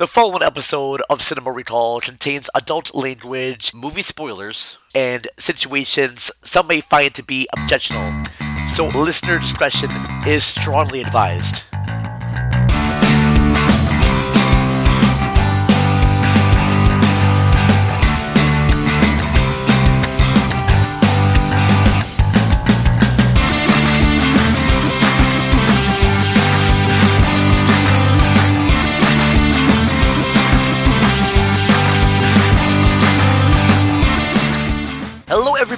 [0.00, 6.80] The following episode of Cinema Recall contains adult language, movie spoilers, and situations some may
[6.80, 8.30] find to be objectionable,
[8.66, 9.90] so listener discretion
[10.26, 11.64] is strongly advised.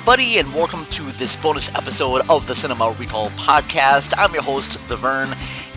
[0.02, 4.12] Everybody, and welcome to this bonus episode of the Cinema Recall podcast.
[4.19, 5.28] I'm your host, The Vern,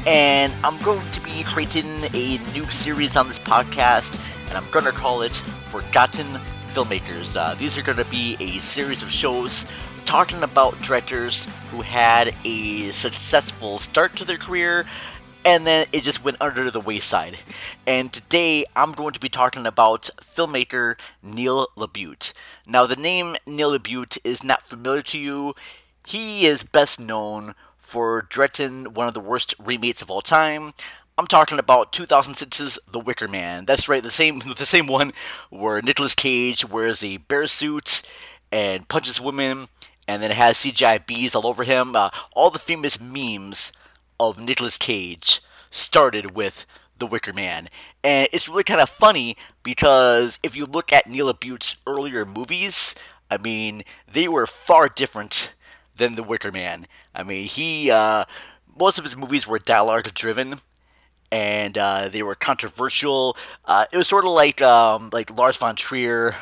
[0.07, 4.85] and I'm going to be creating a new series on this podcast, and I'm going
[4.85, 5.35] to call it
[5.69, 6.25] Forgotten
[6.73, 7.35] Filmmakers.
[7.35, 9.63] Uh, these are going to be a series of shows
[10.05, 14.87] talking about directors who had a successful start to their career
[15.45, 17.37] and then it just went under the wayside.
[17.85, 22.33] And today I'm going to be talking about filmmaker Neil LaBute.
[22.67, 25.53] Now, the name Neil LaBute is not familiar to you.
[26.05, 30.73] He is best known for directing one of the worst remakes of all time.
[31.17, 33.65] I'm talking about 2006's The Wicker Man.
[33.65, 35.13] That's right, the same the same one
[35.49, 38.01] where Nicolas Cage wears a bear suit
[38.51, 39.67] and punches women,
[40.07, 41.95] and then has CGI bees all over him.
[41.95, 43.71] Uh, all the famous memes
[44.19, 46.65] of Nicolas Cage started with
[46.97, 47.69] The Wicker Man.
[48.03, 52.95] And it's really kind of funny because if you look at Neil LaBute's earlier movies,
[53.29, 55.53] I mean, they were far different
[55.95, 56.87] than The Wicker Man.
[57.13, 58.25] I mean, he, uh,
[58.77, 60.55] most of his movies were dialogue driven.
[61.31, 63.35] And uh, they were controversial.
[63.65, 66.35] Uh, it was sort of like um, like Lars von Trier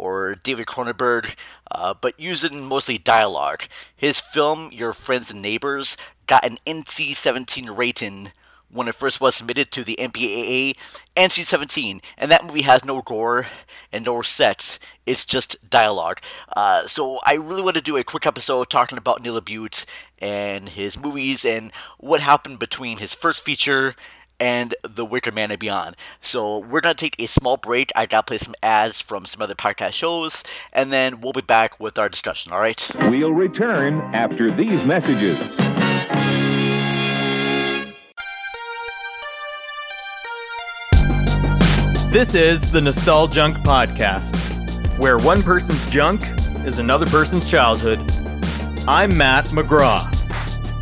[0.00, 1.34] or David Cronenberg,
[1.70, 3.64] uh, but using mostly dialogue.
[3.94, 5.96] His film, Your Friends and Neighbors,
[6.30, 8.30] got an NC 17 rating
[8.72, 10.76] when it first was submitted to the MPAA
[11.16, 13.48] NC 17, and that movie has no gore
[13.92, 14.78] and no sex.
[15.06, 16.20] It's just dialogue.
[16.56, 19.84] Uh, so I really want to do a quick episode talking about Neil LaBute
[20.20, 23.96] and his movies and what happened between his first feature
[24.38, 25.96] and The Wicker Man and beyond.
[26.20, 27.90] So we're gonna take a small break.
[27.96, 31.80] I gotta play some ads from some other podcast shows, and then we'll be back
[31.80, 32.52] with our discussion.
[32.52, 32.88] All right?
[33.10, 35.79] We'll return after these messages.
[42.10, 44.36] This is the Nostaljunk Podcast,
[44.98, 46.20] where one person's junk
[46.66, 48.00] is another person's childhood.
[48.88, 50.08] I'm Matt McGraw.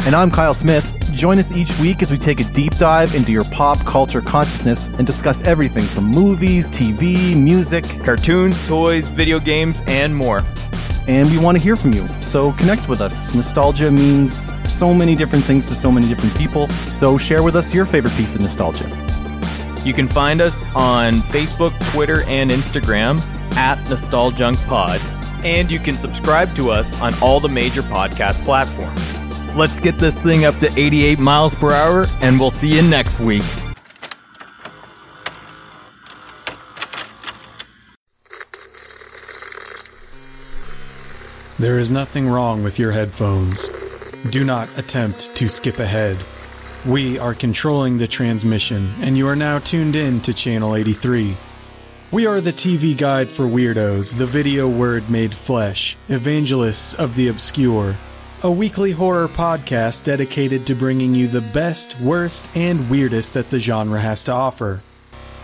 [0.06, 0.94] And I'm Kyle Smith.
[1.12, 4.88] Join us each week as we take a deep dive into your pop culture consciousness
[4.88, 10.42] and discuss everything from movies, TV, music, Cartoons, toys, video games, and more.
[11.06, 12.06] and we want to hear from you.
[12.20, 13.34] So connect with us.
[13.34, 16.68] Nostalgia means so many different things to so many different people.
[16.90, 18.88] So share with us your favorite piece of nostalgia.
[19.84, 23.20] You can find us on Facebook, Twitter, and Instagram
[23.56, 24.98] at NostaljunkPod.
[25.44, 29.16] And you can subscribe to us on all the major podcast platforms.
[29.56, 33.18] Let's get this thing up to 88 miles per hour, and we'll see you next
[33.18, 33.42] week.
[41.58, 43.68] There is nothing wrong with your headphones.
[44.26, 46.18] Do not attempt to skip ahead.
[46.84, 51.36] We are controlling the transmission, and you are now tuned in to Channel 83.
[52.10, 57.28] We are the TV guide for weirdos, the video word made flesh, evangelists of the
[57.28, 57.94] obscure.
[58.42, 63.60] A weekly horror podcast dedicated to bringing you the best, worst, and weirdest that the
[63.60, 64.80] genre has to offer.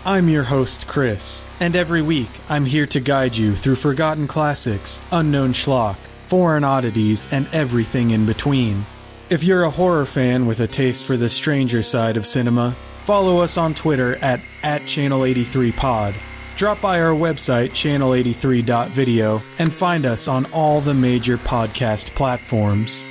[0.05, 4.99] I'm your host, Chris, and every week I'm here to guide you through forgotten classics,
[5.13, 8.85] unknown schlock, foreign oddities, and everything in between.
[9.29, 12.71] If you're a horror fan with a taste for the stranger side of cinema,
[13.05, 16.15] follow us on Twitter at, at Channel83Pod.
[16.57, 23.03] Drop by our website, channel83.video, and find us on all the major podcast platforms.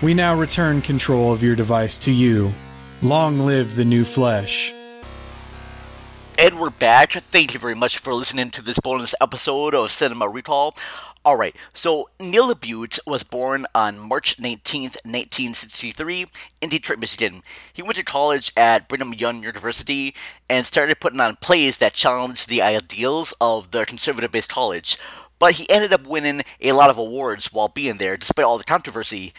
[0.00, 2.52] We now return control of your device to you.
[3.02, 4.72] Long live the new flesh.
[6.40, 7.10] And we're back.
[7.10, 10.76] Thank you very much for listening to this bonus episode of Cinema Recall.
[11.24, 16.26] All right, so Neil LaBute was born on March 19th, 1963,
[16.62, 17.42] in Detroit, Michigan.
[17.72, 20.14] He went to college at Brigham Young University
[20.48, 24.96] and started putting on plays that challenged the ideals of the conservative based college.
[25.38, 28.64] But he ended up winning a lot of awards while being there, despite all the
[28.64, 29.34] controversy.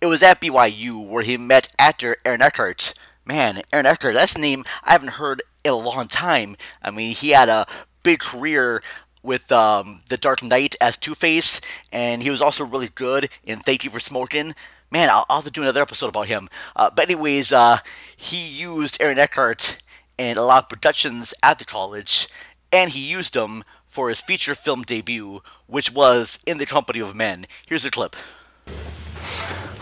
[0.00, 2.94] It was at BYU where he met actor Aaron Eckhart.
[3.26, 6.56] Man, Aaron Eckhart, that's a name I haven't heard in a long time.
[6.80, 7.66] I mean, he had a
[8.02, 8.82] big career
[9.24, 11.60] with um, The Dark Knight as Two Face,
[11.90, 14.54] and he was also really good in Thank You for Smoking.
[14.90, 16.48] Man, I'll, I'll have to do another episode about him.
[16.76, 17.78] Uh, but anyways, uh,
[18.16, 19.78] he used Aaron Eckhart
[20.18, 22.28] in a lot of productions at the college,
[22.70, 27.16] and he used them for his feature film debut, which was In the Company of
[27.16, 27.46] Men.
[27.66, 28.14] Here's a clip.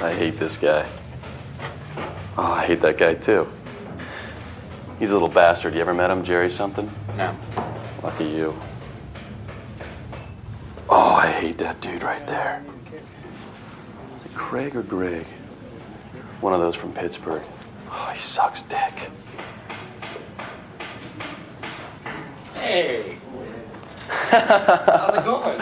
[0.01, 0.87] I hate this guy.
[2.39, 3.51] Oh, I hate that guy too.
[4.99, 5.75] He's a little bastard.
[5.75, 6.91] You ever met him, Jerry something?
[7.17, 7.37] No.
[8.03, 8.55] Lucky you.
[10.95, 12.63] Oh, I hate that dude right there.
[14.19, 15.25] Is it Craig or Greg?
[16.43, 17.43] One of those from Pittsburgh.
[17.91, 19.11] Oh, he sucks dick.
[22.53, 23.17] Hey.
[24.07, 25.57] How's it going?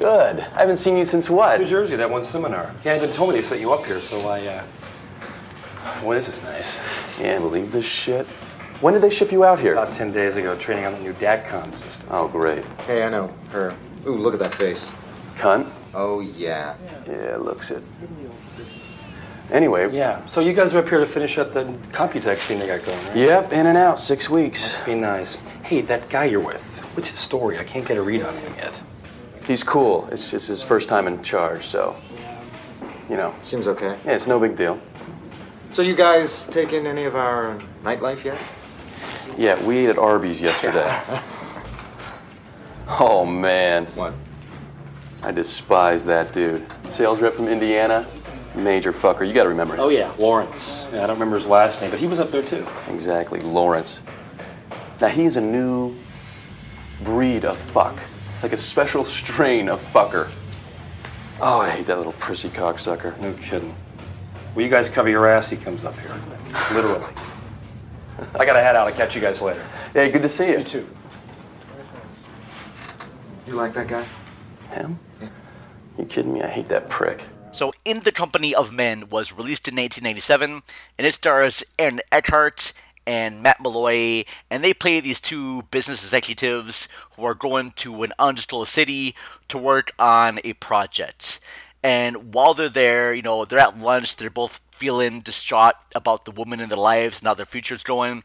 [0.00, 0.40] Good.
[0.40, 1.60] I haven't seen you since what?
[1.60, 1.66] New?
[1.66, 2.74] Jersey, that one seminar.
[2.82, 6.00] Yeah, they've told me to set you up here, so I, uh.
[6.00, 6.80] Boy, this is nice.
[7.16, 8.26] Can't believe this shit.
[8.80, 9.74] When did they ship you out here?
[9.74, 12.08] About 10 days ago, training on the new DATCOM system.
[12.10, 12.64] Oh, great.
[12.86, 13.76] Hey, I know her.
[14.06, 14.90] Ooh, look at that face.
[15.36, 15.68] Cunt?
[15.94, 16.74] Oh, yeah.
[17.06, 17.82] Yeah, looks it.
[19.50, 22.68] Anyway, Yeah, so you guys are up here to finish up the Computex thing they
[22.68, 23.16] got going, right?
[23.16, 24.80] yep, in and out, six weeks.
[24.82, 25.38] Be nice.
[25.64, 26.60] Hey, that guy you're with,
[26.94, 27.58] what's his story?
[27.58, 28.80] I can't get a read on him yet.
[29.44, 30.08] He's cool.
[30.12, 31.96] It's just his first time in charge, so,
[33.08, 33.98] you know, Seems okay.
[34.04, 34.80] yeah, it's no big deal.
[35.72, 38.38] So, you guys taking any of our nightlife yet?
[39.36, 40.88] Yeah, we ate at Arby's yesterday.
[42.98, 43.86] oh, man.
[43.86, 44.14] What?
[45.22, 46.66] I despise that dude.
[46.88, 48.06] Sales rep from Indiana,
[48.54, 49.26] major fucker.
[49.26, 49.80] You gotta remember him.
[49.80, 50.86] Oh, yeah, Lawrence.
[50.92, 52.66] Yeah, I don't remember his last name, but he was up there too.
[52.88, 54.00] Exactly, Lawrence.
[55.00, 55.94] Now, he's a new
[57.04, 57.98] breed of fuck.
[58.34, 60.30] It's like a special strain of fucker.
[61.40, 63.18] Oh, I hate that little prissy cocksucker.
[63.20, 63.74] No kidding.
[64.54, 65.48] Will you guys cover your ass?
[65.48, 66.18] He comes up here.
[66.72, 67.06] Literally.
[68.34, 68.88] I gotta head out.
[68.88, 69.64] I'll catch you guys later.
[69.92, 70.58] Hey, good to see you.
[70.58, 70.88] You too.
[73.50, 74.06] You like that guy?
[74.70, 74.96] Him?
[75.98, 76.40] You kidding me?
[76.40, 77.24] I hate that prick.
[77.50, 80.62] So, In the Company of Men was released in 1997,
[80.96, 82.72] and it stars Aaron Eckhart
[83.08, 86.86] and Matt Malloy, and they play these two business executives
[87.16, 89.16] who are going to an undisclosed city
[89.48, 91.40] to work on a project.
[91.82, 96.30] And while they're there, you know, they're at lunch, they're both feeling distraught about the
[96.30, 98.22] woman in their lives and how their future's going.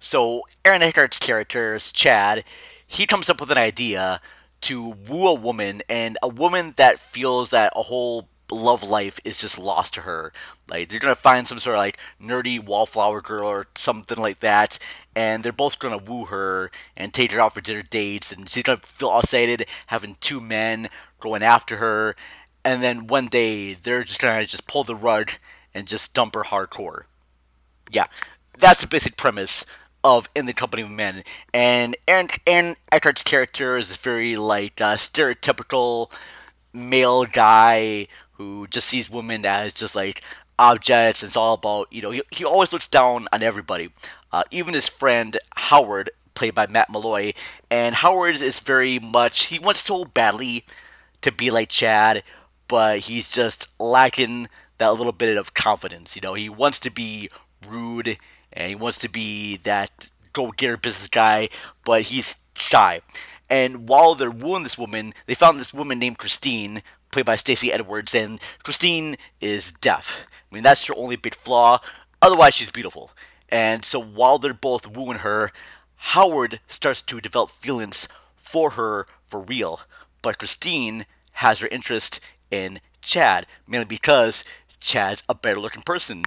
[0.00, 2.42] So, Aaron Eckhart's character is Chad.
[2.84, 4.20] He comes up with an idea
[4.64, 9.40] to woo a woman, and a woman that feels that a whole love life is
[9.40, 10.32] just lost to her.
[10.68, 14.78] Like they're gonna find some sort of like nerdy wallflower girl or something like that,
[15.14, 18.62] and they're both gonna woo her and take her out for dinner dates, and she's
[18.62, 20.88] gonna feel all excited having two men
[21.20, 22.16] going after her,
[22.64, 25.32] and then one day they're just gonna just pull the rug
[25.74, 27.04] and just dump her hardcore.
[27.90, 28.06] Yeah,
[28.58, 29.64] that's the basic premise
[30.04, 31.24] of In the Company of Men.
[31.52, 36.12] And Aaron, Aaron Eckhart's character is very like uh, stereotypical
[36.72, 40.22] male guy who just sees women as just like
[40.58, 41.22] objects.
[41.22, 43.90] It's all about you know he, he always looks down on everybody,
[44.30, 47.32] uh, even his friend Howard, played by Matt Malloy.
[47.70, 50.64] And Howard is very much he wants so badly
[51.22, 52.22] to be like Chad,
[52.68, 54.48] but he's just lacking
[54.78, 56.14] that little bit of confidence.
[56.14, 57.30] You know, he wants to be
[57.66, 58.18] rude
[58.54, 61.48] and he wants to be that go-getter business guy,
[61.84, 63.00] but he's shy.
[63.50, 67.72] And while they're wooing this woman, they found this woman named Christine, played by Stacey
[67.72, 70.26] Edwards, and Christine is deaf.
[70.50, 71.80] I mean, that's her only big flaw.
[72.22, 73.10] Otherwise, she's beautiful.
[73.48, 75.52] And so while they're both wooing her,
[75.96, 79.80] Howard starts to develop feelings for her for real.
[80.22, 82.20] But Christine has her interest
[82.50, 84.44] in Chad, mainly because
[84.80, 86.24] Chad's a better looking person.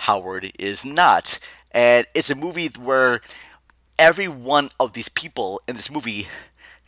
[0.00, 1.38] Howard is not.
[1.72, 3.20] And it's a movie where
[3.98, 6.28] every one of these people in this movie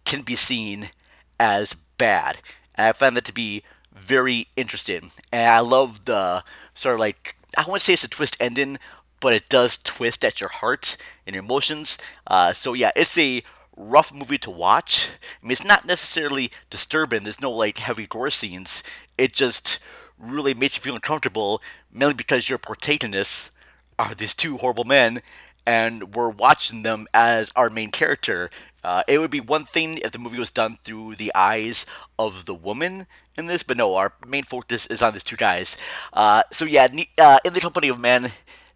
[0.04, 0.90] can be seen
[1.38, 2.38] as bad.
[2.74, 3.62] And I find that to be
[3.94, 5.10] very interesting.
[5.32, 6.44] And I love the
[6.74, 8.78] sort of like, I wouldn't say it's a twist ending,
[9.20, 11.98] but it does twist at your heart and your emotions.
[12.26, 13.42] Uh, so yeah, it's a
[13.76, 15.08] rough movie to watch.
[15.42, 17.22] I mean, it's not necessarily disturbing.
[17.24, 18.82] There's no like heavy gore scenes.
[19.16, 19.78] It just
[20.18, 23.50] really makes you feel uncomfortable, mainly because your protagonists
[23.98, 25.22] are these two horrible men,
[25.66, 28.50] and we're watching them as our main character.
[28.84, 31.84] Uh, it would be one thing if the movie was done through the eyes
[32.18, 35.76] of the woman in this, but no, our main focus is on these two guys.
[36.12, 36.88] Uh, so yeah,
[37.18, 38.30] uh, in the company of men,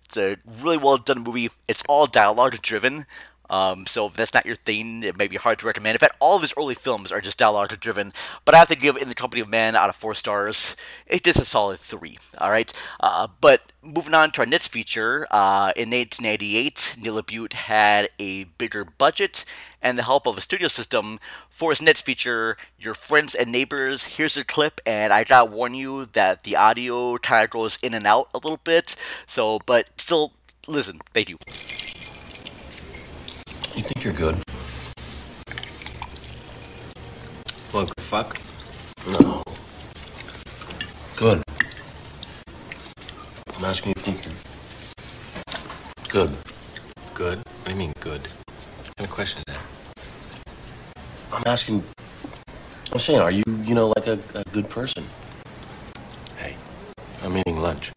[0.05, 1.49] it's a really well done movie.
[1.69, 3.07] It's all dialogue driven.
[3.53, 5.95] Um, so if that's not your thing, it may be hard to recommend.
[5.95, 8.13] In fact, all of his early films are just dialogue driven.
[8.47, 10.75] But I have to give In the Company of Man out of four stars.
[11.07, 12.19] It is a solid three.
[12.39, 12.73] All right.
[12.99, 18.45] Uh, but moving on to our next feature, uh, in 1988, Neil LaBute had a
[18.45, 19.45] bigger budget
[19.83, 21.19] and the help of a studio system
[21.51, 24.05] for his next feature, Your Friends and Neighbors.
[24.05, 27.93] Here's a clip, and I gotta warn you that the audio kind of goes in
[27.93, 28.97] and out a little bit.
[29.27, 30.33] So, but still,
[30.67, 31.01] listen.
[31.13, 31.39] Thank you.
[33.75, 34.37] You think you're good?
[37.73, 38.37] Good fuck?
[39.09, 39.43] No.
[41.17, 41.43] Good.
[43.57, 44.43] I'm asking you if you think
[46.11, 46.37] good.
[47.15, 47.39] Good?
[47.39, 48.21] What do you mean, good?
[48.21, 49.63] What kind of question is that?
[51.33, 51.83] I'm asking.
[52.93, 55.05] I'm saying, are you, you know, like a, a good person?
[56.37, 56.57] Hey,
[57.23, 57.91] I'm eating lunch.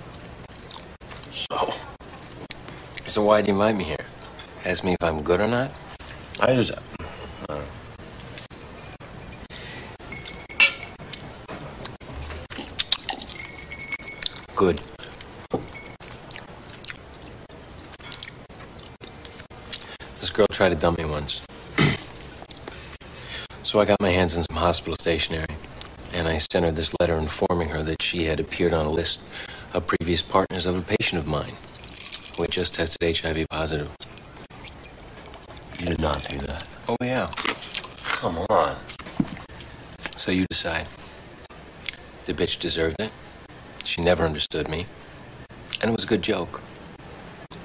[1.32, 1.74] So.
[3.08, 4.05] So why'd you invite me here?
[4.66, 5.72] Ask me if I'm good or not?
[6.42, 6.72] I just.
[7.48, 7.62] Uh,
[14.56, 14.82] good.
[20.20, 21.46] This girl tried to dump me once.
[23.62, 25.46] so I got my hands on some hospital stationery,
[26.12, 29.22] and I sent her this letter informing her that she had appeared on a list
[29.76, 31.54] of previous partners of a patient of mine
[32.36, 33.96] who had just tested HIV positive.
[35.86, 36.68] You did not do that.
[36.90, 37.30] Oh, yeah.
[38.06, 38.76] Come on.
[40.16, 40.88] So you decide.
[42.26, 43.12] The bitch deserved it.
[43.84, 44.88] She never understood me.
[45.82, 46.60] And it was a good joke.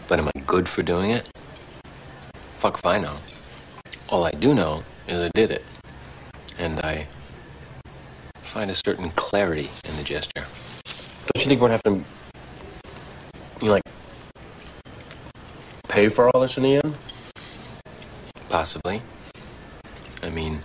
[0.06, 1.30] But am I good for doing it?
[2.58, 3.16] Fuck if I know.
[4.10, 5.64] All I do know is I did it.
[6.58, 7.06] And I
[8.34, 10.44] find a certain clarity in the gesture.
[11.32, 11.92] Don't you think we're gonna have to,
[13.62, 13.82] you know, like,
[15.88, 16.98] pay for all this in the end?
[18.50, 19.00] Possibly.
[20.25, 20.61] I mean,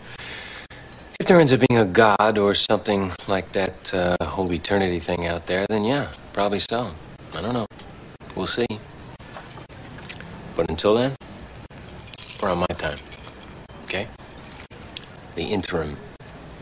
[1.19, 5.27] if there ends up being a god or something like that uh, whole eternity thing
[5.27, 6.91] out there, then yeah, probably so.
[7.35, 7.67] I don't know.
[8.35, 8.65] We'll see.
[10.55, 11.13] But until then,
[12.41, 12.97] we're on my time.
[13.83, 14.07] Okay?
[15.35, 15.95] The interim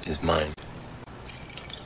[0.06, 0.51] is mine.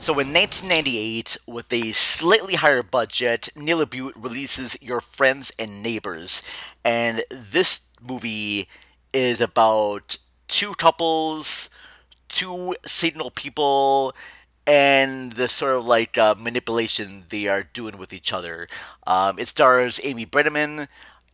[0.00, 6.42] So in 1998, with a slightly higher budget, Neil LaBute releases Your Friends and Neighbors.
[6.84, 8.68] And this movie
[9.12, 11.70] is about two couples,
[12.28, 14.14] two signal people,
[14.66, 18.68] and the sort of like uh, manipulation they are doing with each other.
[19.06, 20.88] Um, it stars Amy Brenneman,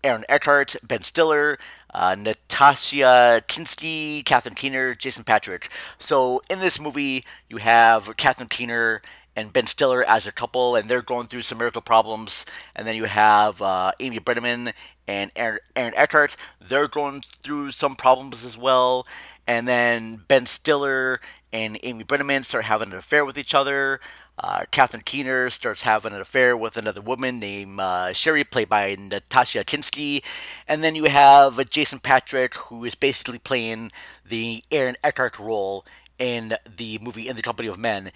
[0.04, 1.58] Aaron Eckhart, Ben Stiller,
[1.92, 5.68] uh, Natasha Kinski, Catherine Keener, Jason Patric.
[5.98, 9.02] So in this movie, you have Catherine Keener
[9.36, 12.44] and Ben Stiller as a couple, and they're going through some marital problems.
[12.74, 14.72] And then you have uh, Amy Brenneman
[15.06, 16.36] and Aaron, Aaron Eckhart.
[16.60, 19.06] They're going through some problems as well.
[19.46, 21.20] And then Ben Stiller
[21.52, 24.00] and Amy Brenneman start having an affair with each other.
[24.36, 28.96] Uh, Catherine Keener starts having an affair with another woman named uh, Sherry, played by
[28.98, 30.24] Natasha Kinski.
[30.66, 33.92] And then you have Jason Patric, who is basically playing
[34.28, 35.84] the Aaron Eckhart role
[36.18, 38.10] in the movie In the Company of Men.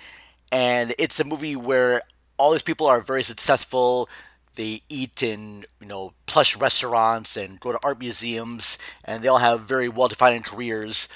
[0.51, 2.03] And it's a movie where
[2.39, 4.09] all these people are very successful.
[4.55, 9.39] They eat in, you know, plush restaurants and go to art museums, and they all
[9.39, 11.07] have very well-defined careers,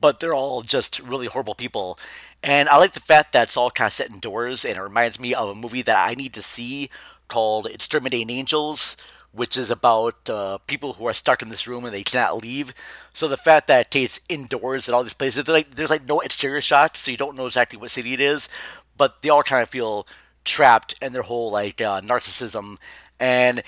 [0.00, 1.98] but they're all just really horrible people.
[2.42, 5.18] And I like the fact that it's all kind of set indoors, and it reminds
[5.20, 6.90] me of a movie that I need to see
[7.28, 8.96] called Exterminating Angels,
[9.32, 12.72] which is about uh, people who are stuck in this room and they cannot leave.
[13.14, 16.20] So the fact that it takes indoors and all these places, like, there's like no
[16.20, 18.48] exterior shots, so you don't know exactly what city it is,
[18.96, 20.06] but they all kind of feel
[20.44, 22.76] trapped in their whole like uh, narcissism.
[23.18, 23.62] And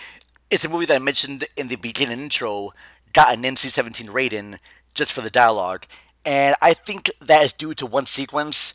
[0.50, 2.72] it's a movie that I mentioned in the beginning intro,
[3.12, 4.58] got an NC-17 rating
[4.94, 5.86] just for the dialogue
[6.24, 8.72] and I think that is due to one sequence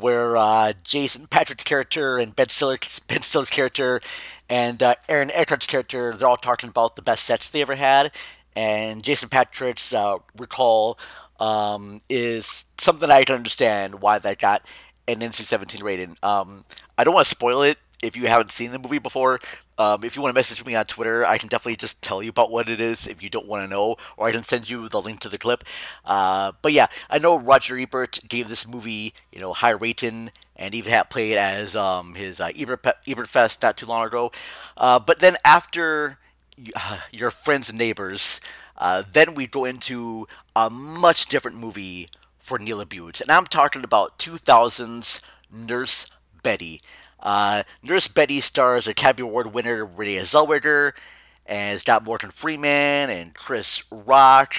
[0.00, 4.00] where uh, Jason Patric's character and Ben Stiller's, ben Stiller's character
[4.48, 8.12] and uh, Aaron Eckhart's character, they're all talking about the best sets they ever had.
[8.54, 10.98] And Jason Patric's uh, recall
[11.40, 14.62] um, is something I can understand why that got
[15.08, 16.16] an NC-17 rating.
[16.22, 16.64] Um,
[16.96, 19.40] I don't want to spoil it if you haven't seen the movie before,
[19.78, 22.30] um, if you want to message me on Twitter, I can definitely just tell you
[22.30, 24.88] about what it is if you don't want to know, or I can send you
[24.88, 25.64] the link to the clip.
[26.04, 30.74] Uh, but yeah, I know Roger Ebert gave this movie, you know, high rating, and
[30.74, 34.30] even had played as um, his uh, Ebert, Ebert Fest not too long ago.
[34.76, 36.18] Uh, but then after
[37.12, 38.40] your friends and neighbors,
[38.76, 43.84] uh, then we go into a much different movie for Neil LaBute, and I'm talking
[43.84, 46.10] about 2000's Nurse
[46.42, 46.80] Betty.
[47.22, 50.92] Uh, Nurse Betty stars Academy Award winner Renee Zellweger,
[51.46, 54.54] and it's got Morgan Freeman and Chris Rock,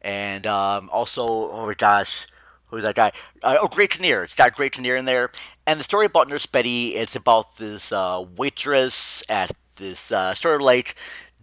[0.00, 2.26] and um, also, oh my gosh,
[2.66, 3.12] who's that guy?
[3.42, 4.22] Uh, oh, Greg Kinnear.
[4.22, 5.30] It's got Greg Kinnear in there.
[5.66, 10.56] And the story about Nurse Betty, it's about this uh, waitress at this uh, sort
[10.56, 10.94] of like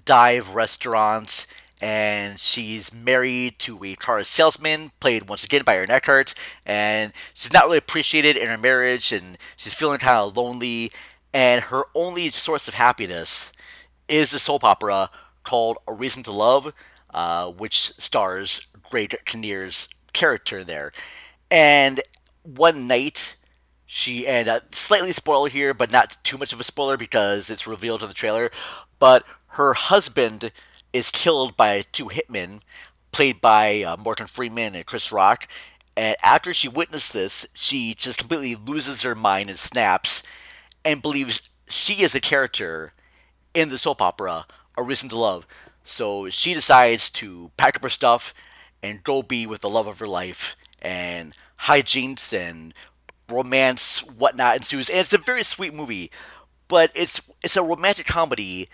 [0.06, 1.48] dive restaurant
[1.82, 6.34] and she's married to a car salesman, played once again by Aaron Eckhart,
[6.66, 10.92] and she's not really appreciated in her marriage, and she's feeling kind of lonely,
[11.34, 13.52] and her only source of happiness
[14.08, 15.10] is the soap opera
[15.44, 16.74] called A Reason to Love.
[17.14, 20.92] uh, which stars Greg Kinnear's character there.
[21.50, 22.02] And
[22.44, 23.36] one night,
[23.86, 27.68] she and uh, slightly spoiler here, but not too much of a spoiler because it's
[27.68, 28.52] revealed in the trailer.
[29.00, 30.52] But her husband
[30.96, 32.62] is killed by two hitmen,
[33.12, 35.46] played by uh, Morgan Freeman and Chris Rock.
[35.98, 40.24] And after she witnessed this, she just completely loses her mind and snaps,
[40.86, 42.94] and believes she is a character
[43.54, 44.46] in the soap opera
[44.78, 45.46] A Reason to Love.
[45.84, 48.34] So she decides to pack up her stuff
[48.82, 52.74] and go be with the love of her life, and hijinks and
[53.30, 54.90] romance, whatnot ensues.
[54.90, 56.10] And it's a very sweet movie,
[56.70, 58.70] but it's it's a romantic comedy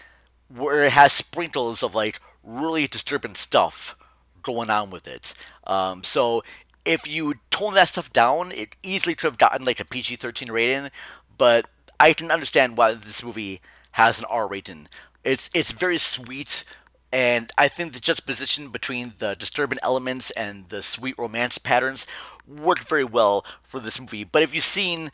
[0.56, 3.96] where it has sprinkles of like really disturbing stuff
[4.42, 5.34] going on with it.
[5.66, 6.44] Um, so
[6.86, 10.52] if you tone that stuff down, it easily could have gotten like a PG 13
[10.52, 10.90] rating,
[11.38, 11.66] but
[12.00, 14.88] I can understand why this movie has an R rating.
[15.24, 16.64] It's it's very sweet,
[17.14, 22.08] and I think the juxtaposition between the disturbing elements and the sweet romance patterns
[22.48, 24.24] worked very well for this movie.
[24.24, 25.12] But if you've seen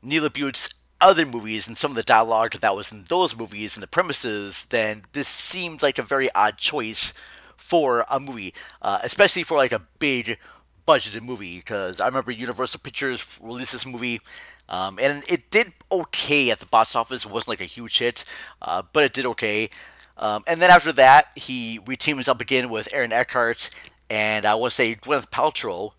[0.00, 3.82] Neil LaBute's other movies and some of the dialogue that was in those movies and
[3.82, 7.12] the premises, then this seemed like a very odd choice
[7.56, 10.38] for a movie, uh, especially for like a big
[10.86, 11.56] budgeted movie.
[11.56, 14.20] Because I remember Universal Pictures released this movie.
[14.68, 17.24] Um, and it did okay at the box office.
[17.24, 18.24] It wasn't like a huge hit,
[18.60, 19.70] uh, but it did okay.
[20.18, 23.70] Um, and then after that, he reteams up again with Aaron Eckhart
[24.10, 25.92] and I want to say Gwyneth Paltrow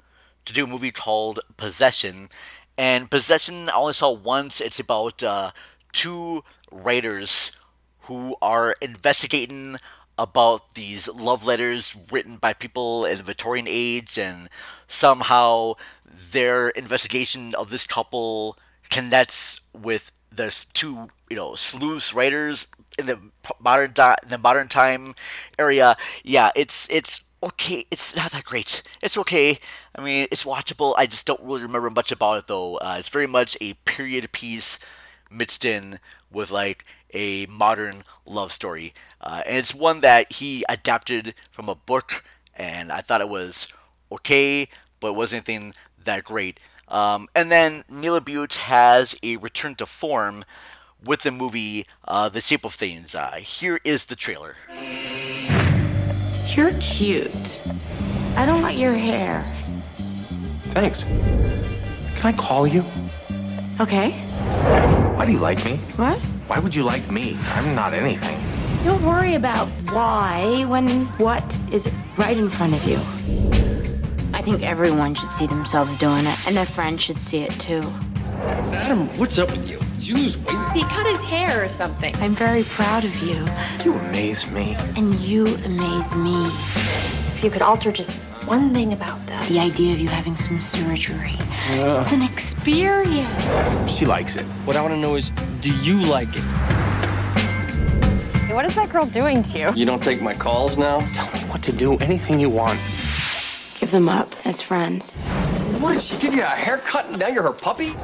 [0.45, 2.29] to do a movie called Possession.
[2.79, 4.62] And Possession, I only saw once.
[4.62, 5.51] It's about uh,
[5.91, 7.51] two writers
[8.03, 9.75] who are investigating
[10.17, 14.50] about these love letters written by people in the Victorian age, and
[14.88, 15.74] somehow
[16.31, 18.57] their investigation of this couple
[18.89, 22.67] connects with the two, you know, sleuths writers
[22.98, 23.19] in the
[23.62, 25.15] modern di- the modern time
[25.57, 25.98] area.
[26.24, 27.86] Yeah, it's it's okay.
[27.91, 28.84] It's not that great.
[29.01, 29.60] It's okay.
[29.96, 30.93] I mean, it's watchable.
[30.98, 32.78] I just don't really remember much about it though.
[32.78, 34.80] Uh, it's very much a period piece
[35.32, 35.99] mixed in
[36.32, 41.75] with like a modern love story, uh, and it's one that he adapted from a
[41.75, 42.23] book,
[42.56, 43.71] and I thought it was
[44.12, 45.73] okay, but it wasn't anything
[46.04, 46.60] that great.
[46.88, 50.43] Um, and then Neil LaBute has a return to form
[51.04, 53.15] with the movie uh, The Shape of Things.
[53.15, 54.56] Uh, here is the trailer.
[56.60, 57.62] You're cute.
[58.36, 59.45] I don't like your hair.
[60.72, 61.06] Thanks.
[61.06, 62.84] Can I call you?
[63.80, 64.12] Okay.
[65.15, 65.78] Why do you like me?
[65.95, 66.19] What?
[66.48, 67.38] Why would you like me?
[67.54, 68.38] I'm not anything.
[68.84, 72.98] Don't worry about why when what is right in front of you.
[74.34, 77.82] I think everyone should see themselves doing it, and their friends should see it too.
[78.76, 79.80] Adam, what's up with you?
[79.99, 80.71] Did you lose weight?
[80.71, 82.15] He cut his hair or something.
[82.21, 83.45] I'm very proud of you.
[83.83, 84.77] You amaze me.
[84.95, 86.45] And you amaze me.
[87.35, 90.62] If you could alter just one thing about that, the idea of you having some
[90.62, 91.35] surgery.
[91.71, 91.99] Ugh.
[91.99, 93.43] It's an experience.
[93.91, 94.45] She likes it.
[94.63, 96.43] What I want to know is, do you like it?
[98.45, 99.67] Hey, what is that girl doing to you?
[99.75, 101.01] You don't take my calls now?
[101.01, 101.97] Tell me what to do.
[101.97, 102.79] Anything you want.
[103.81, 105.17] Give them up as friends.
[105.81, 107.95] What, did she give you a haircut and now you're her puppy?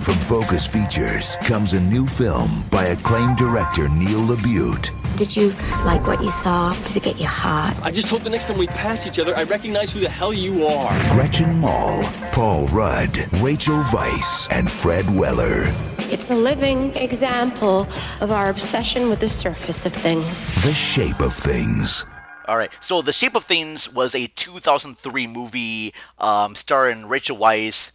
[0.00, 4.88] From Focus Features comes a new film by acclaimed director Neil LaBute.
[5.18, 5.50] Did you
[5.84, 6.72] like what you saw?
[6.86, 7.76] Did it get you hot?
[7.82, 10.32] I just hope the next time we pass each other, I recognize who the hell
[10.32, 10.98] you are.
[11.12, 15.64] Gretchen Mol, Paul Rudd, Rachel Weisz, and Fred Weller.
[16.10, 17.86] It's a living example
[18.22, 20.50] of our obsession with the surface of things.
[20.62, 22.06] The Shape of Things.
[22.48, 22.72] All right.
[22.80, 27.92] So, The Shape of Things was a 2003 movie um, starring Rachel Weisz,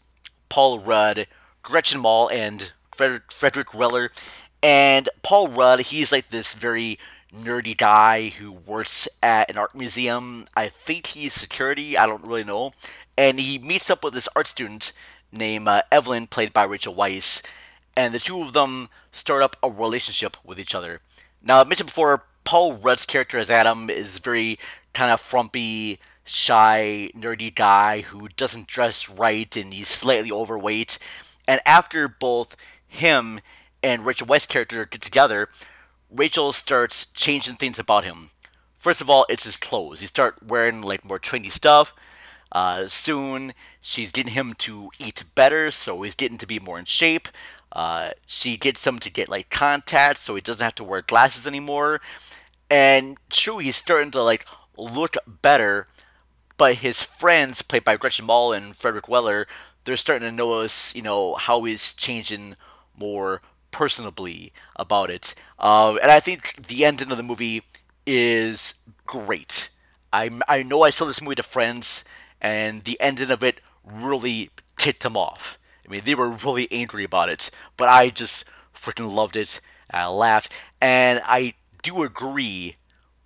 [0.50, 1.26] Paul Rudd,
[1.66, 4.12] Gretchen Mol, and Frederick, Frederick Weller.
[4.62, 7.00] And Paul Rudd, he's like this very
[7.36, 10.46] nerdy guy who works at an art museum.
[10.56, 11.98] I think he's security.
[11.98, 12.74] I don't really know.
[13.18, 14.94] And he meets up with this art student
[15.32, 17.44] named uh, Evelyn, played by Rachel Weisz.
[17.98, 21.02] And the two of them start up a relationship with each other.
[21.42, 24.60] Now, I mentioned before, Paul Rudd's character as Adam is very
[24.94, 31.00] kind of frumpy, shy, nerdy guy who doesn't dress right and he's slightly overweight.
[31.48, 32.56] And after both
[32.88, 33.40] him
[33.84, 35.50] and Rachel Weisz's character get together,
[36.10, 38.30] Rachel starts changing things about him.
[38.76, 40.00] First of all, it's his clothes.
[40.00, 41.94] He starts wearing like more trendy stuff.
[42.52, 46.86] Uh, soon, she's getting him to eat better, so he's getting to be more in
[46.86, 47.28] shape.
[47.72, 51.46] Uh, she gets him to get like contacts, so he doesn't have to wear glasses
[51.46, 52.00] anymore.
[52.70, 54.46] And true, he's starting to like
[54.78, 55.88] look better,
[56.58, 59.48] but his friends, played by Gretchen Mol and Frederick Weller,
[59.86, 62.56] they're starting to notice, you know, how he's changing
[62.98, 65.36] more personably about it.
[65.60, 67.64] Uh, and I think the ending of the movie
[68.06, 68.74] is
[69.06, 69.70] great.
[70.12, 72.04] I, I know I saw this movie to friends,
[72.42, 75.58] and the ending of it really ticked them off.
[75.86, 79.60] I mean, they were really angry about it, but I just freaking loved it.
[79.92, 82.78] I laughed, and I do agree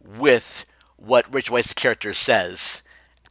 [0.03, 0.65] with
[0.97, 2.81] what Rich Weisz's character says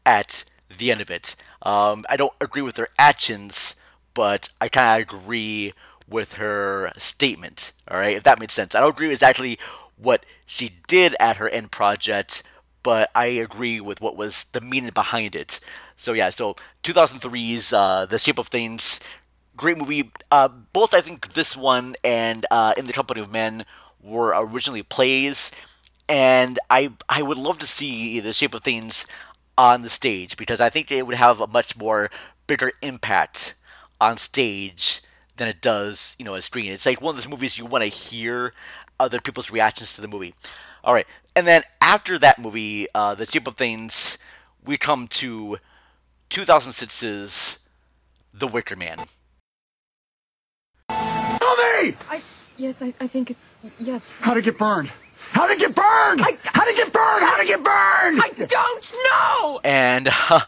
[0.07, 1.37] at the end of it.
[1.62, 3.75] Um, I don't agree with her actions,
[4.14, 5.73] but I kind of agree
[6.09, 7.73] with her statement.
[7.90, 8.75] All right, if that makes sense.
[8.75, 9.59] I don't agree with exactly
[9.97, 12.42] what she did at her end project,
[12.83, 15.61] but I agree with what was the meaning behind it.
[15.97, 19.01] So yeah, so 2003's uh, The Shape of Things,
[19.57, 20.11] great movie.
[20.31, 23.64] Uh, both I think this one and uh, In the Company of Men
[24.03, 25.51] were originally plays,
[26.09, 29.07] and I I would love to see The Shape of Things
[29.59, 32.11] on the stage because I think it would have a much more
[32.47, 33.55] bigger impact
[34.01, 35.03] on stage
[35.37, 36.71] than it does, you know, on screen.
[36.71, 38.55] It's like one of those movies you want to hear
[39.01, 40.33] other people's reactions to the movie.
[40.85, 44.16] All right, and then after that movie, uh, The Shape of Things,
[44.64, 45.59] we come to
[46.31, 47.59] 2006's
[48.33, 48.99] The Wicker Man.
[50.88, 51.97] Tell me!
[52.09, 52.23] I
[52.57, 53.37] yes, I, I think it,
[53.79, 53.99] yeah.
[54.21, 54.90] How'd it get burned?
[55.33, 56.21] How'd it get burned?
[56.23, 57.25] I, how'd it get burned?
[57.25, 58.21] How'd it get burned?
[58.23, 59.61] I don't know.
[59.64, 60.41] And uh,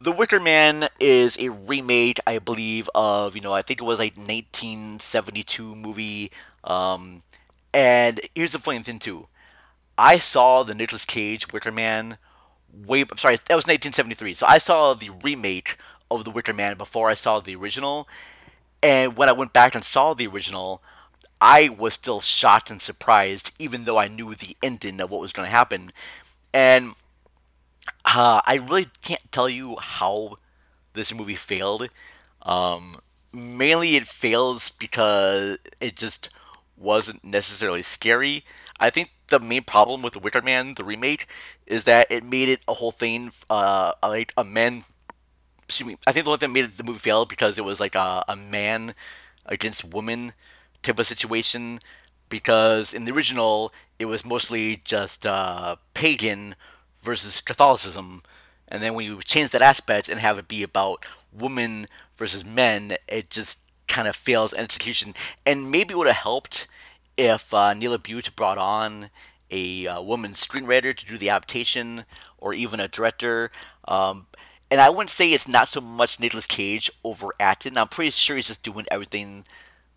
[0.00, 3.98] The Wicker Man is a remake, I believe, of you know I think it was
[3.98, 6.30] like 1972 movie.
[6.64, 7.22] Um,
[7.74, 9.28] and here's the funny thing too,
[9.96, 12.18] I saw the Nicolas Cage Wicker Man
[12.72, 13.02] way.
[13.02, 14.34] I'm sorry, that was 1973.
[14.34, 15.76] So I saw the remake
[16.10, 18.08] of The Wicker Man before I saw the original.
[18.82, 20.82] And when I went back and saw the original,
[21.42, 25.32] I was still shocked and surprised, even though I knew the ending of what was
[25.32, 25.92] going to happen.
[26.54, 26.94] And
[28.04, 30.38] uh, I really can't tell you how
[30.94, 31.88] this movie failed.
[32.42, 32.98] Um,
[33.32, 36.30] mainly, it fails because it just
[36.76, 38.44] wasn't necessarily scary.
[38.78, 41.26] I think the main problem with The Wicker Man, the remake,
[41.66, 44.84] is that it made it a whole thing, uh, like a man
[45.66, 47.94] excuse me, I think the one that made the movie fail because it was like
[47.94, 48.94] a, a man
[49.46, 50.34] against woman
[50.82, 51.78] type of situation.
[52.28, 56.54] Because in the original, it was mostly just uh, pagan
[57.02, 58.22] versus Catholicism,
[58.68, 62.96] and then when you change that aspect and have it be about women versus men,
[63.06, 65.14] it just kind of fails execution.
[65.44, 66.66] And maybe it would have helped
[67.18, 69.10] if uh, Neil Butte brought on
[69.50, 72.06] a uh, woman screenwriter to do the adaptation,
[72.38, 73.50] or even a director.
[73.86, 74.26] Um,
[74.70, 77.76] and I wouldn't say it's not so much Nicolas Cage overacting.
[77.76, 79.44] I'm pretty sure he's just doing everything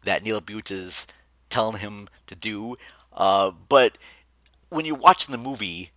[0.05, 1.05] that Neil LaBute is
[1.49, 2.77] telling him to do.
[3.13, 3.97] Uh, but
[4.69, 5.91] when you're watching the movie,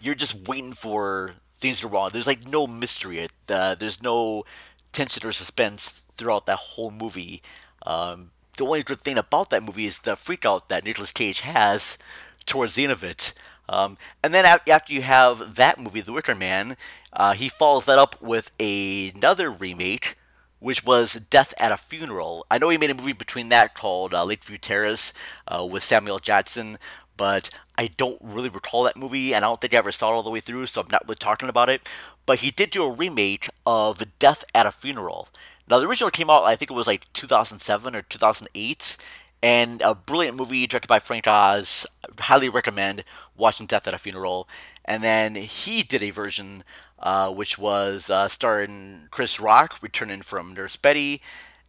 [0.00, 2.10] you're just waiting for things to go wrong.
[2.12, 3.26] There's like no mystery.
[3.48, 4.44] Uh, there's no
[4.92, 7.42] tension or suspense throughout that whole movie.
[7.84, 11.40] Um, the only good thing about that movie is the freak out that Nicolas Cage
[11.40, 11.98] has
[12.46, 13.34] towards the end of it.
[13.68, 16.76] Um, and then after you have that movie, The Wicker Man,
[17.12, 20.16] uh, he follows that up with another remake,
[20.64, 22.46] which was Death at a Funeral.
[22.50, 25.12] I know he made a movie between that called uh, Lakeview Terrace
[25.46, 26.78] uh, with Samuel Jackson,
[27.18, 30.14] but I don't really recall that movie, and I don't think I ever saw it
[30.14, 31.86] all the way through, so I'm not really talking about it.
[32.24, 35.28] But he did do a remake of Death at a Funeral.
[35.68, 38.96] Now, the original came out, I think it was like 2007 or 2008,
[39.44, 41.86] and a brilliant movie directed by Frank Oz.
[42.18, 43.04] Highly recommend
[43.36, 44.48] watching Death at a Funeral.
[44.86, 46.64] And then he did a version
[46.98, 51.20] uh, which was uh, starring Chris Rock returning from Nurse Betty,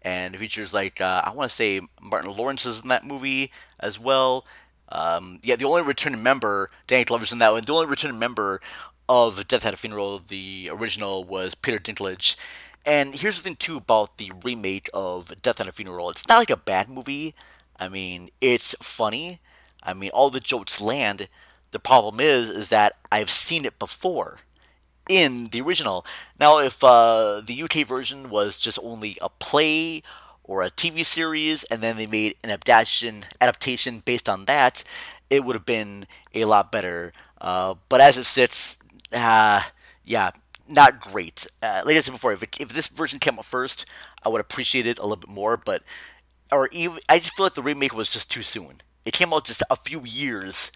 [0.01, 3.99] and features like uh, I want to say Martin Lawrence is in that movie as
[3.99, 4.45] well.
[4.87, 7.63] Um, yeah, the only returning member, Danny Glover's in that one.
[7.65, 8.61] The only returning member
[9.09, 12.37] of Death at a Funeral, the original, was Peter Dinklage.
[12.85, 16.09] And here's the thing too about the remake of Death at a Funeral.
[16.09, 17.35] It's not like a bad movie.
[17.79, 19.39] I mean, it's funny.
[19.83, 21.27] I mean, all the jokes land.
[21.71, 24.39] The problem is, is that I've seen it before
[25.09, 26.05] in the original.
[26.39, 30.01] Now, if uh, the UK version was just only a play
[30.43, 34.83] or a TV series, and then they made an adaptation adaptation based on that,
[35.29, 37.13] it would have been a lot better.
[37.41, 38.77] Uh, but as it sits,
[39.11, 39.61] uh,
[40.03, 40.31] yeah,
[40.67, 41.47] not great.
[41.61, 43.85] Uh, like I said before, if, it, if this version came out first,
[44.23, 45.57] I would appreciate it a little bit more.
[45.57, 45.83] But
[46.51, 48.81] or even I just feel like the remake was just too soon.
[49.05, 50.71] It came out just a few years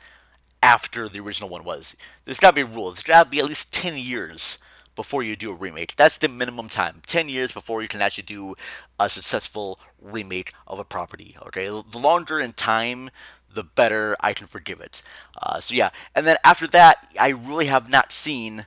[0.62, 1.96] after the original one was.
[2.26, 2.92] There's got to be a rule.
[2.92, 4.60] There's got to be at least 10 years
[4.96, 5.96] before you do a remake.
[5.96, 7.02] That's the minimum time.
[7.08, 8.56] 10 years before you can actually do
[9.00, 11.36] a successful remake of a property.
[11.48, 13.10] Okay, the longer in time,
[13.54, 15.02] the better I can forgive it.
[15.42, 18.66] Uh, so yeah, and then after that, I really have not seen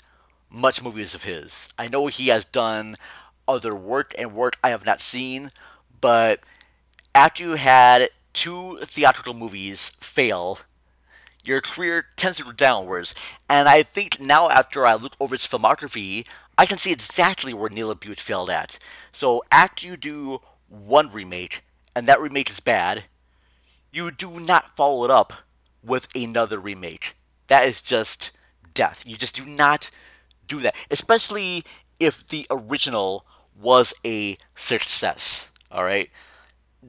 [0.50, 1.72] much movies of his.
[1.78, 2.96] I know he has done
[3.46, 5.50] other work and work I have not seen,
[6.00, 6.40] but
[7.14, 10.58] after you had two theatrical movies fail
[11.44, 13.14] your career tends to go downwards.
[13.48, 17.70] And I think now, after I look over its filmography, I can see exactly where
[17.70, 18.78] Neil LaBute failed at.
[19.12, 21.62] So after you do one remake,
[21.94, 23.04] and that remake is bad,
[23.90, 25.32] you do not follow it up
[25.82, 27.14] with another remake.
[27.48, 28.30] That is just
[28.72, 29.02] death.
[29.06, 29.90] You just do not
[30.46, 31.64] do that, especially
[31.98, 33.26] if the original
[33.60, 35.48] was a success.
[35.70, 36.08] All right.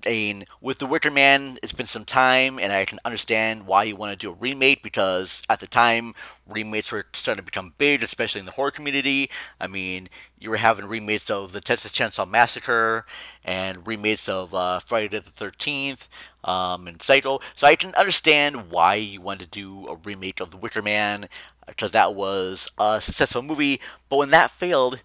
[0.06, 3.96] And with The Wicker Man, it's been some time, and I can understand why you
[3.96, 6.16] want to do a remake because at the time,
[6.48, 9.30] remakes were starting to become big, especially in the horror community.
[9.60, 13.06] I mean, you were having remakes of The Texas Chainsaw Massacre
[13.46, 16.08] and remakes of uh, Friday the 13th
[16.44, 17.40] um, and Psycho.
[17.56, 21.28] So I can understand why you want to do a remake of The Wicker Man
[21.68, 23.80] because that was a successful movie.
[24.10, 25.04] But when that failed,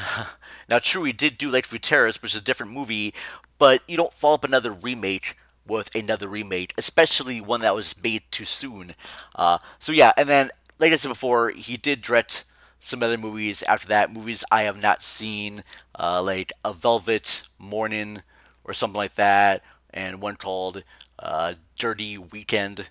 [0.68, 3.14] now true, we did do Lakeview Terrace, which is a different movie,
[3.62, 8.22] but you don't follow up another remake with another remake, especially one that was made
[8.32, 8.94] too soon.
[9.36, 12.44] Uh, so yeah, and then like I said before, he did direct
[12.80, 14.12] some other movies after that.
[14.12, 15.62] Movies I have not seen,
[15.98, 18.22] uh, like A Velvet Morning
[18.64, 19.62] or something like that,
[19.94, 20.82] and one called
[21.20, 22.88] uh, Dirty Weekend.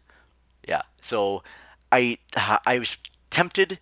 [0.67, 1.43] Yeah, so
[1.91, 2.97] I I was
[3.29, 3.79] tempted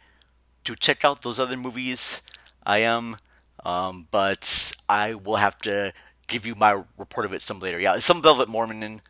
[0.64, 2.22] to check out those other movies.
[2.66, 3.18] I am,
[3.66, 5.94] um, but I will have to
[6.30, 7.80] give you my report of it some later.
[7.80, 9.02] Yeah, some Velvet Mormon,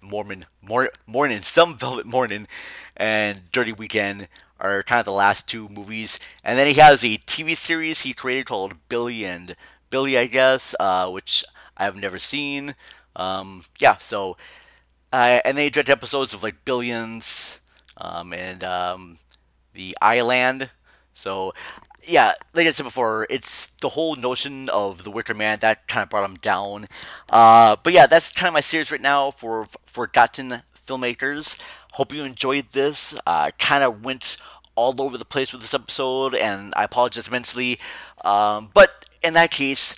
[0.00, 2.46] Mormon, Mor- Morning, some Velvet Morning,
[2.96, 4.28] and Dirty Weekend
[4.60, 6.18] are kind of the last two movies.
[6.44, 9.56] And then he has a TV series he created called Billy and
[9.90, 11.44] Billie, I guess, uh, which
[11.76, 12.74] I have never seen.
[13.16, 14.36] Um, yeah, so
[15.12, 17.60] uh, and they direct episodes of like Billions
[17.96, 19.18] um, and um,
[19.74, 20.70] the I-Land.
[21.14, 21.54] So
[22.06, 26.02] yeah, like I said before, it's the whole notion of the Wicker Man that kind
[26.02, 26.86] of brought him down.
[27.28, 31.62] Uh, but yeah, that's kind of my series right now for forgotten filmmakers.
[31.92, 33.18] Hope you enjoyed this.
[33.26, 34.36] Uh, kind of went
[34.74, 37.78] all over the place with this episode, and I apologize immensely.
[38.24, 39.94] Um, but in that case,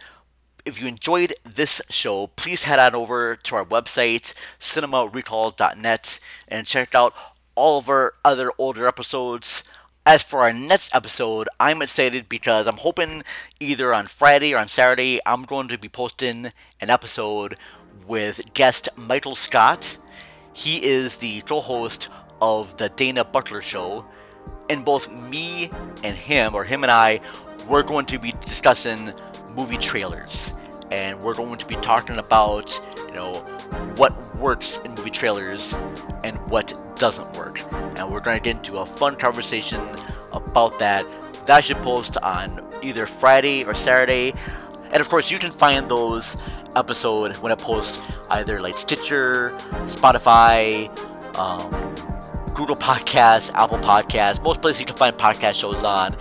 [0.64, 6.95] if you enjoyed this show, please head on over to our website, cinemarecall.net, and check
[6.95, 7.14] out
[7.55, 9.62] all of our other older episodes.
[10.09, 13.25] As for our next episode, I'm excited because I'm hoping
[13.59, 17.57] either on Friday or on Saturday, I'm going to be posting an episode
[18.07, 19.97] with guest Michael Scott.
[20.53, 22.09] He is the co host
[22.40, 24.07] of the Dana Butler Show.
[24.71, 25.71] And both me
[26.05, 27.19] and him, or him and I,
[27.69, 29.12] we're going to be discussing
[29.57, 30.56] movie trailers.
[30.90, 33.35] And we're going to be talking about, you know,
[33.96, 35.75] what works in movie trailers
[36.25, 37.61] and what doesn't work.
[37.99, 39.81] And we're going to get into a fun conversation
[40.33, 41.07] about that.
[41.46, 44.33] That should post on either Friday or Saturday.
[44.92, 46.37] And of course, you can find those
[46.77, 49.51] episode when it posts either like Stitcher,
[49.87, 50.88] Spotify,
[51.38, 51.70] um,
[52.55, 56.16] Google Podcasts, Apple Podcasts, most places you can find podcast shows on.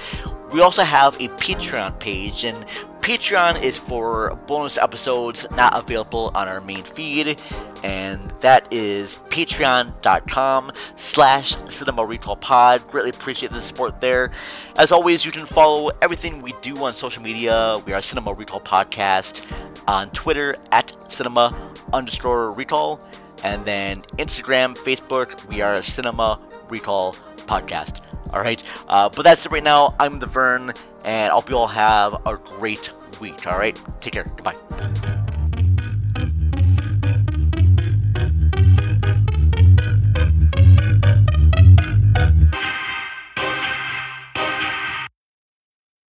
[0.51, 2.57] We also have a Patreon page, and
[3.05, 7.39] Patreon is for bonus episodes not available on our main feed,
[7.83, 12.81] and that is patreon.com slash cinema recall pod.
[12.87, 14.31] Greatly appreciate the support there.
[14.79, 17.75] As always, you can follow everything we do on social media.
[17.85, 19.45] We are Cinema Recall Podcast
[19.87, 21.55] on Twitter at cinema
[21.93, 22.99] underscore recall,
[23.43, 26.39] and then Instagram, Facebook, we are Cinema
[26.69, 27.13] Recall
[27.45, 28.04] Podcast.
[28.33, 28.61] All right.
[28.87, 29.95] Uh, but that's it right now.
[29.99, 33.47] I'm the Vern, and I hope you all have a great week.
[33.47, 33.79] All right.
[33.99, 34.23] Take care.
[34.23, 35.24] Goodbye.